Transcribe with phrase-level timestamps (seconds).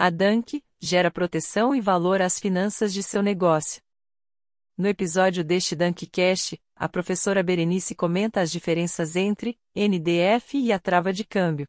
[0.00, 3.82] A Dunk gera proteção e valor às finanças de seu negócio.
[4.76, 11.12] No episódio deste Dunkcast, a professora Berenice comenta as diferenças entre NDF e a trava
[11.12, 11.66] de câmbio.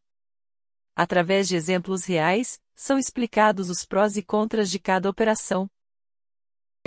[0.94, 5.68] Através de exemplos reais, são explicados os prós e contras de cada operação.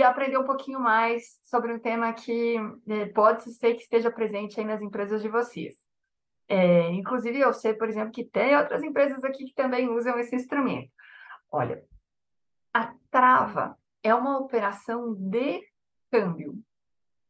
[0.00, 2.56] E aprender um pouquinho mais sobre um tema que
[2.88, 5.74] eh, pode ser que esteja presente aí nas empresas de vocês.
[6.48, 10.34] É, inclusive, eu sei, por exemplo, que tem outras empresas aqui que também usam esse
[10.34, 10.90] instrumento.
[11.56, 11.84] Olha,
[12.72, 15.62] a trava é uma operação de
[16.10, 16.58] câmbio.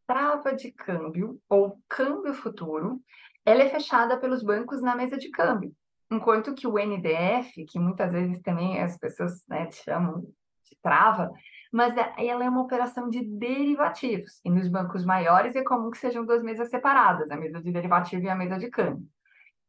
[0.06, 3.02] Trava de câmbio ou câmbio futuro,
[3.44, 5.76] ela é fechada pelos bancos na mesa de câmbio.
[6.10, 11.30] Enquanto que o NDF, que muitas vezes também as pessoas né, chamam de trava,
[11.70, 14.40] mas é, ela é uma operação de derivativos.
[14.42, 18.22] E nos bancos maiores é comum que sejam duas mesas separadas, a mesa de derivativo
[18.22, 19.06] e a mesa de câmbio.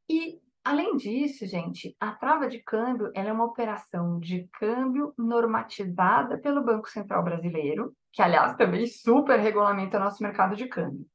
[0.09, 6.63] E Além disso, gente, a trava de câmbio é uma operação de câmbio normatizada pelo
[6.63, 11.05] Banco Central Brasileiro, que, aliás, também super regulamenta nosso mercado de câmbio.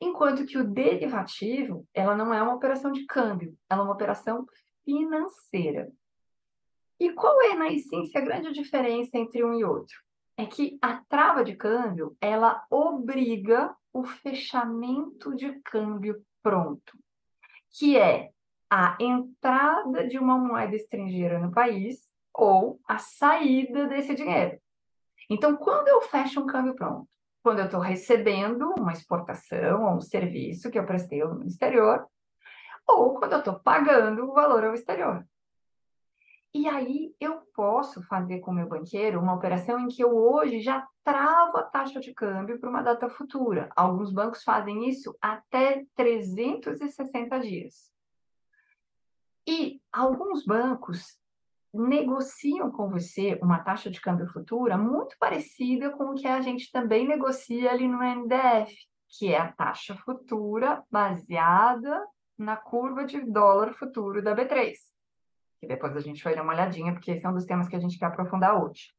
[0.00, 4.46] Enquanto que o derivativo, ela não é uma operação de câmbio, ela é uma operação
[4.84, 5.90] financeira.
[7.00, 9.96] E qual é, na essência, a grande diferença entre um e outro?
[10.36, 16.96] É que a trava de câmbio, ela obriga o fechamento de câmbio pronto,
[17.72, 18.30] que é
[18.74, 24.58] a entrada de uma moeda estrangeira no país ou a saída desse dinheiro.
[25.28, 27.06] Então, quando eu fecho um câmbio pronto,
[27.42, 32.06] quando eu estou recebendo uma exportação ou um serviço que eu prestei no exterior,
[32.88, 35.22] ou quando eu estou pagando o valor ao exterior.
[36.54, 40.62] E aí eu posso fazer com o meu banqueiro uma operação em que eu hoje
[40.62, 43.68] já travo a taxa de câmbio para uma data futura.
[43.76, 47.92] Alguns bancos fazem isso até 360 dias.
[49.46, 51.18] E alguns bancos
[51.72, 56.70] negociam com você uma taxa de câmbio futura muito parecida com o que a gente
[56.70, 58.74] também negocia ali no NDF,
[59.08, 62.06] que é a taxa futura baseada
[62.38, 64.74] na curva de dólar futuro da B3.
[65.60, 67.76] Que depois a gente vai dar uma olhadinha, porque esse é um dos temas que
[67.76, 68.92] a gente quer aprofundar hoje.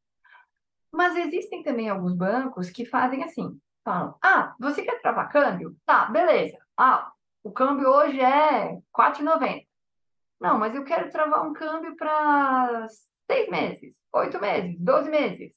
[0.91, 5.75] Mas existem também alguns bancos que fazem assim: falam, ah, você quer travar câmbio?
[5.85, 6.57] Tá, beleza.
[6.77, 7.11] Ah,
[7.43, 9.67] o câmbio hoje é 4,90.
[10.43, 12.85] Não, mas eu quero travar um câmbio para
[13.31, 15.53] seis meses, oito meses, doze meses.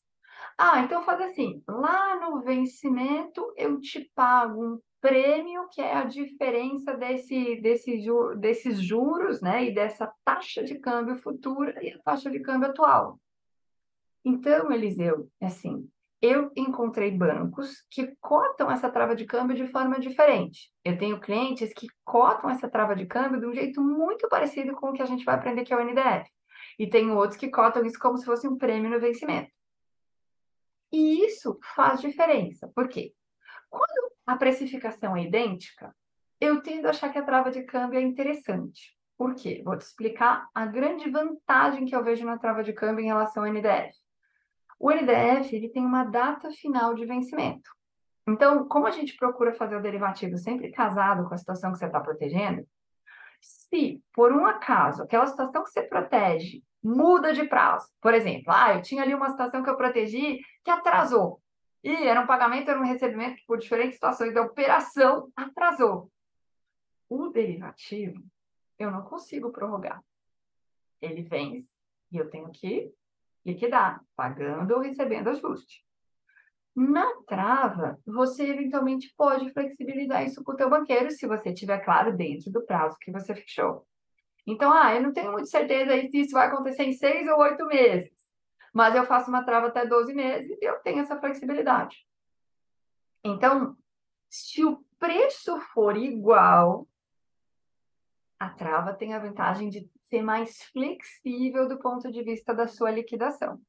[0.56, 6.04] Ah, então faz assim: lá no vencimento eu te pago um prêmio, que é a
[6.04, 8.00] diferença desse, desse
[8.38, 9.64] desses juros, né?
[9.64, 13.18] E dessa taxa de câmbio futura e a taxa de câmbio atual.
[14.24, 15.88] Então, Eliseu, é assim,
[16.20, 20.72] eu encontrei bancos que cotam essa trava de câmbio de forma diferente.
[20.84, 24.90] Eu tenho clientes que cotam essa trava de câmbio de um jeito muito parecido com
[24.90, 26.28] o que a gente vai aprender que é o NDF.
[26.78, 29.50] E tenho outros que cotam isso como se fosse um prêmio no vencimento.
[30.92, 32.70] E isso faz diferença.
[32.74, 33.12] Por quê?
[33.68, 35.94] Quando a precificação é idêntica,
[36.40, 38.96] eu tendo a achar que a trava de câmbio é interessante.
[39.16, 39.62] Por quê?
[39.64, 43.42] Vou te explicar a grande vantagem que eu vejo na trava de câmbio em relação
[43.44, 43.94] ao NDF.
[44.78, 47.70] O NDF ele tem uma data final de vencimento.
[48.28, 51.86] Então, como a gente procura fazer o derivativo sempre casado com a situação que você
[51.86, 52.66] está protegendo,
[53.40, 58.74] se por um acaso aquela situação que você protege muda de prazo, por exemplo, ah,
[58.74, 61.40] eu tinha ali uma situação que eu protegi que atrasou,
[61.86, 66.10] e era um pagamento, era um recebimento por diferentes situações da operação atrasou.
[67.08, 68.20] O derivativo
[68.76, 70.02] eu não consigo prorrogar.
[71.00, 71.70] Ele vence
[72.10, 72.92] e eu tenho que
[73.46, 75.86] liquidar, pagando ou recebendo ajuste.
[76.74, 82.14] Na trava, você eventualmente pode flexibilizar isso com o teu banqueiro, se você tiver claro
[82.14, 83.86] dentro do prazo que você fechou.
[84.46, 87.64] Então, ah, eu não tenho muita certeza se isso vai acontecer em seis ou oito
[87.66, 88.12] meses,
[88.74, 91.96] mas eu faço uma trava até 12 meses e eu tenho essa flexibilidade.
[93.24, 93.76] Então,
[94.28, 96.86] se o preço for igual,
[98.38, 102.90] a trava tem a vantagem de ser mais flexível do ponto de vista da sua
[102.90, 103.60] liquidação.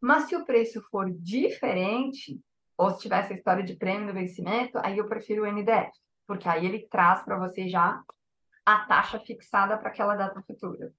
[0.00, 2.40] Mas se o preço for diferente,
[2.76, 5.90] ou se tiver essa história de prêmio no vencimento, aí eu prefiro o NDF,
[6.26, 8.00] porque aí ele traz para você já
[8.64, 10.92] a taxa fixada para aquela data futura.